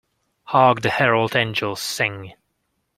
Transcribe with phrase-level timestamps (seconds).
[0.45, 2.33] Hark the Herald Angels sing.